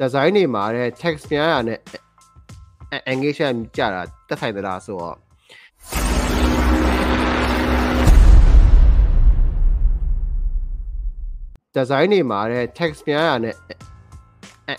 [0.00, 1.80] design တွေမှာတဲ့ text များရနဲ့
[3.12, 5.16] engagement ကြတာတက်ဆိုင်သလားဆိုတော့
[11.76, 13.56] design တွေမှာတဲ့ text များရနဲ့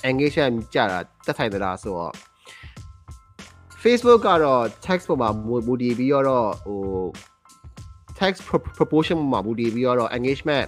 [0.10, 2.14] engagement ကြတာတက်ဆိုင်သလားဆိုတော့
[3.84, 5.30] Facebook ကတော့ text ပေါ်မှာ
[5.68, 6.82] မူတည်ပြီးတော့ဟို
[8.20, 8.40] text
[8.78, 10.68] proportion မှာမူတည်ပြီးတော့ engagement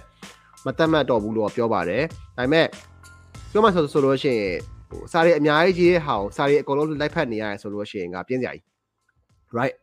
[0.64, 2.04] မတတ်မှတ်တော့ဘူးလို့ပြောပါတယ်
[2.38, 2.68] ဒါပေမဲ့
[3.54, 4.56] ပြောမှဆိုဆိုလို့ရှိရင်
[4.90, 8.64] ဟိုစာရီအများကြီးရေးတဲ့ဟာကိုစာရီအကုန်လုံးလိုက်ဖက်နေရတယ်ဆိုလို့ရှိရင်ကပြင်းစရာကြီး
[9.58, 9.74] right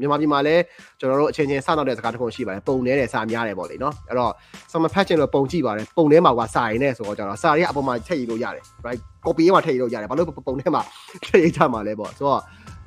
[0.00, 0.62] မြန်မာပြည်မှာလည်း
[0.98, 4.32] ကျွန်တော်တို့အချင်းချင်းစနောက်တဲ့စကားတစ်ခုရှိပါတယ်ပုံနေတဲ့စာများတယ်ပေါ့လေနော်အဲ့တော့
[4.70, 10.82] summer patch လို့ပုံကြည့်ပါတယ်ပုံထဲမှာကစာရင်းနဲ့ဆိုတော့ကျွန်တော်စာရီကအပေါ်မှာထည့်ရလို့ရတယ် right copy မှာထည့်ရလို့ရတယ်ဘာလို့ပုံထဲမှာ
[11.24, 12.40] ထည့်ရကြမှာလဲပေါ့ဆိုတော့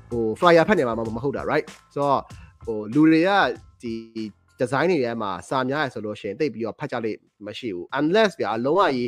[0.09, 2.20] ဟို flyer ဖတ်နေမှာမဟုတ်တာ right ဆိုတော့
[2.66, 3.30] ဟိုလူတွေက
[3.82, 3.94] ဒီ
[4.59, 9.08] design တွေထဲမှာစာများရဆိုလို့ရှိရင်တိတ်ပြီးတော့ဖတ်ကြလိမ့်မရှိဘူး unless ဗျာလုံးဝကြီး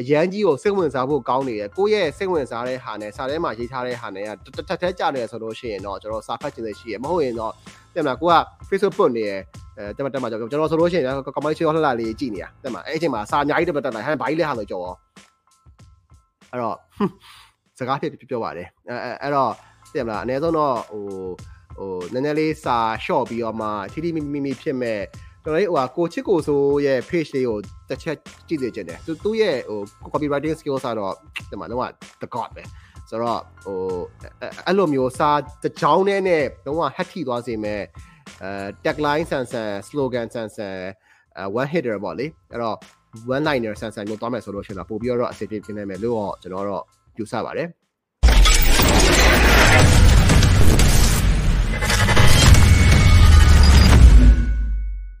[0.00, 7.52] အရန်ကြီးကိုစိတ်ဝင်စားဖို့ကောင်းနေတယ်ကိုယ့်ရဲ့စိတ်ဝင်စားတဲ့ဟာနဲ့စာထဲမှာရေးထားတဲ့ဟာနဲ့ကတက်တက်တဲကြတယ်ဆိုလို့ရှိရင်တော့ကျွန်တော်စာဖတ်ခြင်းတွေရှိရမဟုတ်ရင်တော့
[7.94, 8.34] တဲ့မလားကိုက
[8.68, 9.32] Facebook ပုတ်နေရ
[9.78, 14.84] အဲတက်မတက်မှာကျွန်တော်ဆိုလို့ရှိရင်ကမိုင်းချေလှလှလေးကြည့်နေရတဲ့မှာအဲ့အချိန်မှာစာအများကြီးတက်တက်လာဟန်ဘာကြီးလဲဟာလို့ကြော်
[16.50, 16.76] အဲ့တော့
[17.78, 19.52] စကားဖြစ်ပြောပါတယ်အဲအဲ့တော့
[19.94, 21.04] တဲ့မလားအနည်းဆုံးတော့ဟို
[21.78, 25.00] ဟိုနည်းနည်းလေးစာ short ပြီးတော့မှထီထီမိမိမိဖြစ်မဲ့
[25.48, 28.16] ကျွန်တော်လေးဟိုဟာကိုချစ်ကိုဆိုရဲ့ page လေးကိုတစ်ချက်
[28.48, 29.80] ကြည့်နေကြတယ်သူသူ့ရဲ့ဟို
[30.12, 31.14] copywriting skills ကတော့
[31.50, 32.62] ဒီမှာတော့ the god ပဲ
[33.08, 33.78] ဆိုတော့ဟို
[34.66, 35.30] အဲ့လိုမျိုးစာ
[35.62, 37.82] တကြောင်းနဲ့နဲ့တော့ hack ထိသွားစေမဲ့
[38.42, 38.50] အဲ
[38.84, 40.76] tagline ဆန်ဆန် slogan ဆန်ဆန်
[41.36, 42.76] အဲ one hitter ပေါ့လေအဲ့တော့
[43.34, 46.84] one liner ဆန်ဆန်မျိုးသွားမယ်ဆိုလို့ရှိရင်တော့ပို့ပြီးတော့အစီအပြေပြနေမယ်လို့တော့ကျွန်တော်တော့
[47.18, 47.68] ယူဆပါတယ်